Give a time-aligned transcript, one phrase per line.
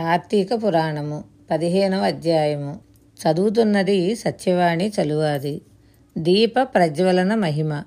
[0.00, 2.78] కార్తీక పురాణము పదిహేనవ అధ్యాయము.
[3.20, 5.62] చదువుతున్నది సత్యవాణి చలువాది.
[6.18, 7.82] దీప ప్రజ్వలన మహిమ.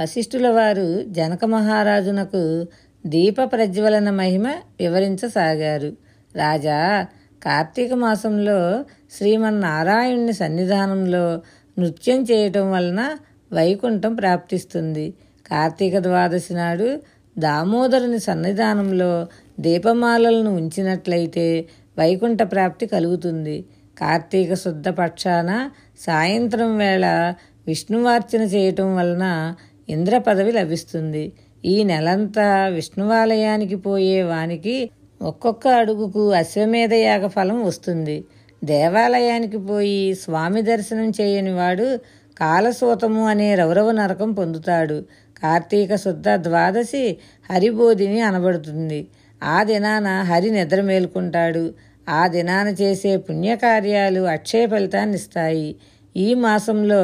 [0.00, 2.66] వశిష్ఠుల వారు జనక మహారాజునకు
[3.06, 5.92] దీప ప్రజ్వలన మహిమ వివరించసాగారు.
[6.36, 7.06] రాజా
[7.42, 11.40] కార్తీక మాసంలో శ్రీమన్నారాయణుని సన్నిధానంలో
[11.78, 13.16] నృత్యం చేయటం వలన
[13.52, 15.14] వైకుంఠం ప్రాప్తిస్తుంది.
[15.50, 17.00] కార్తీక ద్వాదశి నాడు
[17.38, 19.26] దామోదరుని సన్నిధానంలో
[19.60, 21.64] దీపమాలలను ఉంచినట్లయితే
[21.98, 23.64] వైకుంఠ ప్రాప్తి కలుగుతుంది.
[23.98, 27.34] కార్తీక శుద్ధ పక్షాన సాయంత్రం వేళ
[27.66, 29.54] విష్ణువార్చన చేయటం వలన
[29.88, 31.32] ఇంద్ర పదవి లభిస్తుంది.
[31.64, 34.90] ఈ నెలంతా విష్ణువాలయానికి పోయే వానికి
[35.22, 38.24] ఒక్కొక్క అడుగుకు అశ్వమేధ యాగ ఫలం వస్తుంది.
[38.64, 41.98] దేవాలయానికి పోయి స్వామి దర్శనం చేయని వాడు
[42.38, 45.04] కాలసూతము అనే రౌరవ నరకం పొందుతాడు.
[45.42, 47.16] కార్తీక శుద్ధ ద్వాదశి
[47.50, 49.08] హరిబోధిని అనబడుతుంది.
[49.42, 51.64] ఆ దినాన హరి నిద్ర మేలుకుంటాడు.
[52.08, 55.76] ఆ దినాన చేసే పుణ్యకార్యాలు అక్షయ ఫలితాన్ని ఇస్తాయి
[56.16, 57.02] ఈ మాసంలో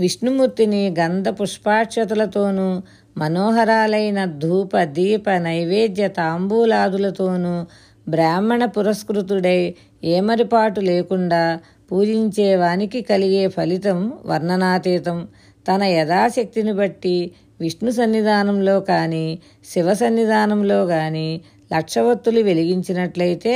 [0.00, 2.82] విష్ణుమూర్తిని గంధ పుష్పాక్షతలతోనూ
[3.18, 7.66] మనోహరాలైన ధూప దీప నైవేద్య తాంబూలాదులతోనూ
[8.08, 15.28] బ్రాహ్మణ పురస్కృతుడై ఏమరిపాటు లేకుండా పూజించే వానికి కలిగే ఫలితం వర్ణనాతీతం.
[15.68, 19.38] తన యథాశక్తిని బట్టి విష్ణు సన్నిధానంలో కానీ
[19.70, 21.28] శివ సన్నిధానంలో కానీ
[21.74, 23.54] లక్షవత్తులు వెలిగించినట్లయితే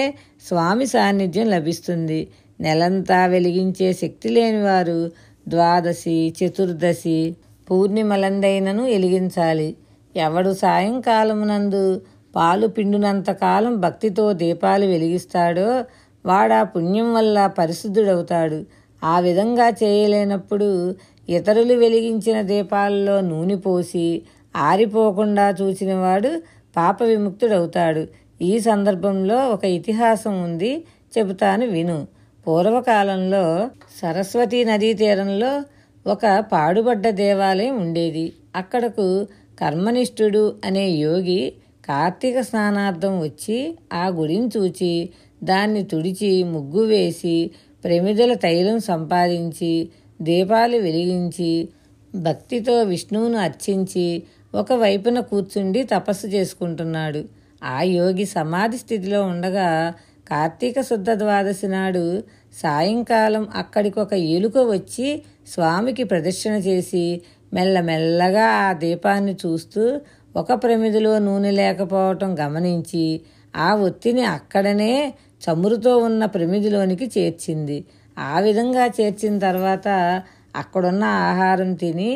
[0.48, 2.20] స్వామి సాన్నిధ్యం లభిస్తుంది.
[2.60, 5.00] నెలంతా వెలిగించే శక్తి లేనివారు
[5.48, 7.18] ద్వాదశి చతుర్దశి
[7.70, 9.68] పూర్ణిమలందైనను వెలిగించాలి.
[10.14, 11.82] ఎవడు సాయంకాలమునందు
[12.36, 15.68] పాలు పిండునంత కాలం భక్తితో దీపాలు వెలిగిస్తాడో
[16.24, 18.58] వాడా పుణ్యం వల్ల పరిశుద్ధుడవుతాడు.
[19.02, 20.68] ఆ విధంగా చేయలేనప్పుడు
[21.28, 24.06] ఇతరులు వెలిగించిన దీపాలలో నూనె పోసి
[24.56, 26.30] ఆరిపోకుండా చూసినవాడు
[26.78, 28.02] పాప విముక్తుడవుతాడు.
[28.42, 30.72] ఈ సందర్భంలో ఒక ఇతిహాసం ఉంది.
[31.14, 31.98] చెబుతాను విను.
[32.46, 33.44] పూర్వకాలంలో
[34.00, 35.52] సరస్వతీ నదీ తీరంలో
[36.06, 38.26] ఒక పాడుబడ్డ దేవాలయం ఉండేది.
[38.56, 39.06] అక్కడకు
[39.60, 41.40] కర్మనిష్ఠుడు అనే యోగి
[41.88, 43.58] కార్తీక స్నానార్థం వచ్చి
[43.92, 44.92] ఆ గుడిని చూచి
[45.42, 47.36] దాన్ని తుడిచి ముగ్గు వేసి
[47.84, 49.72] ప్రమిదల తైలం సంపాదించి
[50.20, 51.50] దీపాలు వెలిగించి
[52.12, 54.06] భక్తితో విష్ణువును అర్చించి
[54.54, 57.24] ఒక వైపున కూర్చుండి తపస్సు చేసుకుంటున్నాడు.
[57.64, 59.94] ఆ యోగి సమాధి స్థితిలో ఉండగా
[60.30, 62.22] కార్తీక శుద్ధ ద్వాదశి నాడు
[62.60, 67.22] సాయంకాలం అక్కడికొక ఎలుక వచ్చి స్వామికి ప్రదక్షిణ చేసి
[67.54, 70.00] మెల్లమెల్లగా ఆ దీపాన్ని చూస్తూ
[70.36, 73.20] ఒక ప్రమిదిలో నూనె లేకపోవటం గమనించి
[73.56, 75.14] ఆ ఒత్తిని అక్కడనే
[75.50, 77.84] చమురుతో ఉన్న ప్రమిదిలోనికి చేర్చింది.
[78.18, 79.88] ఆ విధంగా చేర్చిన తర్వాత
[80.56, 82.10] అక్కడున్న ఆహారం తిని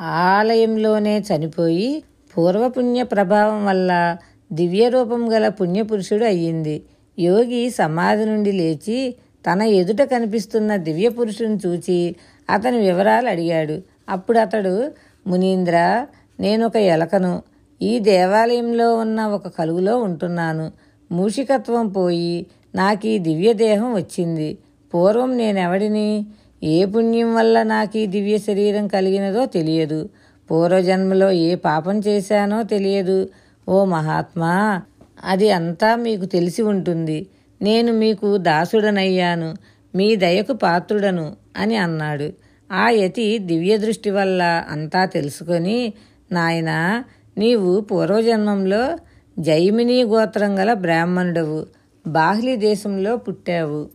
[0.00, 2.02] ఆలయంలోనే చనిపోయి
[2.36, 4.16] పూర్వపుణ్య ప్రభావం వల్ల
[4.52, 6.82] దివ్యరూపం గల పుణ్యపురుషుడు అయ్యింది.
[7.18, 9.14] యోగి సమాధి నుండి లేచి
[9.52, 12.16] తన ఎదుట కనిపిస్తున్న దివ్యపురుషుని చూచి
[12.50, 13.82] అతని వివరాలు అడిగాడు.
[14.08, 14.92] అప్పుడు అతడు
[15.26, 16.06] మునీంద్ర
[16.40, 17.42] నేను ఒక ఎలకను.
[17.82, 20.72] ఈ దేవాలయంలో ఉన్న ఒక కలుగులో ఉంటున్నాను.
[21.12, 24.58] మూషికత్వం పోయి నాకు ఈ దివ్యదేహం వచ్చింది.
[24.94, 26.26] పూర్వం నేనెవడిని?
[26.62, 30.08] ఏ పుణ్యం వల్ల నాకు ఈ దివ్య శరీరం కలిగినదో తెలియదు.
[30.50, 33.28] పూర్వజన్మలో ఏ పాపం చేశానో తెలియదు.
[33.68, 34.82] ఓ మహాత్మా
[35.24, 37.26] అది అంతా మీకు తెలిసి ఉంటుంది.
[37.62, 39.54] నేను మీకు దాసుడనయ్యాను.
[39.94, 42.32] మీ దయకు పాత్రుడను అని అన్నాడు.
[42.72, 45.92] ఆ యతి దివ్య దృష్టి వల్ల అంతా తెలుసుకొని
[46.32, 47.04] నాయనా
[47.38, 48.98] నీవు పూర్వజన్మంలో
[49.38, 51.66] జైమిని గోత్రం గల బ్రాహ్మణుడవు.
[52.06, 53.88] బాహ్లీ దేశంలో పుట్టావు.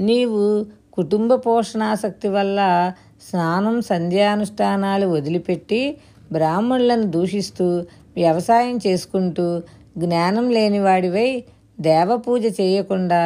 [0.00, 0.66] నీవు
[0.96, 2.60] కుటుంబ పోషణాసక్తి వల్ల
[3.28, 5.82] స్నానం సంధ్యానుష్ఠానాలు వదిలిపెట్టి
[6.32, 7.66] బ్రాహ్మణులను దూషిస్తూ
[8.16, 9.46] వ్యవసాయం చేసుకుంటూ
[9.96, 11.30] జ్ఞానం లేనివాడివై
[11.80, 13.22] దేవపూజ చేయకుండా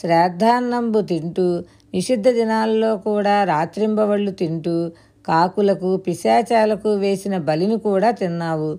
[0.00, 1.46] శ్రాద్ధాన్నంబు తింటూ
[1.94, 4.76] నిషిద్ధ దినాల్లో కూడా రాత్రింబవళ్ళు తింటూ
[5.24, 8.70] కాకులకు పిశాచాలకు వేసిన బలిని కూడా తిన్నావు.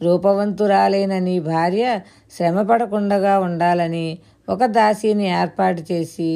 [0.00, 1.86] రూపవంతురాలైన నీ భార్య
[2.36, 4.06] శ్రమపడకుండగా ఉండాలని
[4.48, 6.30] ఒక దాసీని ఏర్పాటు చేసి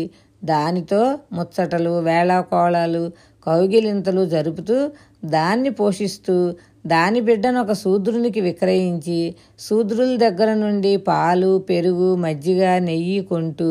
[0.44, 1.00] దానితో
[1.32, 3.04] ముచ్చటలు వేళాకోళాలు
[3.46, 4.76] కౌగిలింతలు జరుపుతూ
[5.24, 6.36] దాన్ని పోషిస్తూ
[6.86, 13.70] దాని బిడ్డను ఒక శూద్రునికి విక్రయించి శూద్రుల దగ్గర నుండి పాలు పెరుగు మజ్జిగ నెయ్యి కొంటూ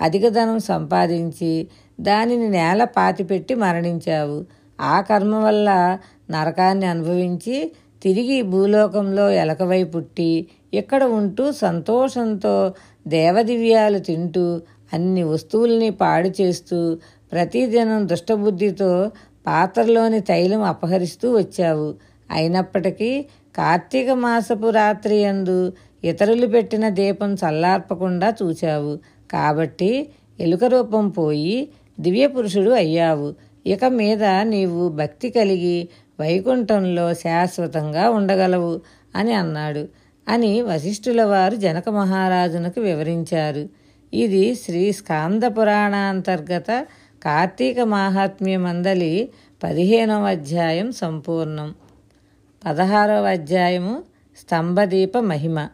[0.00, 1.52] అధిక ధనం సంపాదించి
[2.00, 4.38] దానిని నేల పాతిపెట్టి మరణించావు.
[4.80, 5.70] ఆ కర్మ వల్ల
[6.30, 7.56] నరకాన్ని అనుభవించి
[8.02, 10.30] తిరిగి భూలోకంలో ఎలకవై పుట్టి
[10.74, 12.54] ఇక్కడ ఉంటూ సంతోషంతో
[13.06, 14.46] దేవదివ్యాలు తింటూ
[14.92, 16.98] అన్ని వస్తువుల్ని పాడు చేస్తూ
[17.32, 19.10] ప్రతిదినం దుష్టబుద్ధితో
[19.46, 21.94] పాత్రలోని తైలం అపహరిస్తూ వచ్చావు.
[22.30, 25.72] అయినప్పటికీ కార్తీక మాసపు రాత్రి అందు
[26.04, 28.98] ఇతరులు పెట్టిన దీపం చల్లార్పకుండా చూచావు.
[29.30, 30.08] కాబట్టి
[30.40, 31.68] ఎలుక రూపం పోయి
[32.00, 33.34] దివ్య పురుషుడు అయ్యావు.
[33.66, 35.88] ఇక మీద నీవు భక్తి కలిగి
[36.20, 38.80] వైకుంఠంలో శాశ్వతంగా ఉండగలవు
[39.16, 39.88] అని అన్నాడు.
[40.28, 43.68] అని వశిష్ఠుల వారు జనక మహారాజునకు వివరించారు.
[44.14, 46.86] ఇది శ్రీ స్కాంద పురాణాంతర్గత
[47.24, 49.28] కార్తీక మాహాత్మ్యమందలి
[49.62, 51.74] పదిహేనవ అధ్యాయం సంపూర్ణం.
[52.66, 54.02] పదహారవ అధ్యాయము
[54.38, 55.68] స్తంభదీప మహిమ.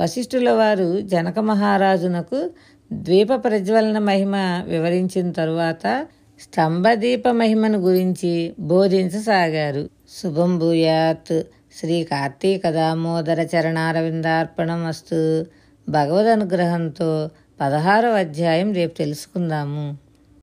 [0.00, 2.50] వశిష్ఠుల వారు జనక మహారాజునకు
[2.92, 4.36] ద్వీప ప్రజ్వలన మహిమ
[4.68, 6.06] వివరించిన తరువాత
[6.40, 9.90] స్తంభదీప మహిమను గురించి బోధించసాగారు.
[10.22, 11.42] శుభం భూయాత్.
[11.80, 15.46] శ్రీ కార్తీక దామోదర చరణారవిందార్పణం అస్తు
[15.88, 17.30] భగవద్ అనుగ్రహంతో
[17.62, 20.01] పదహారవ అధ్యాయం రేపు తెలుసుకుందాము.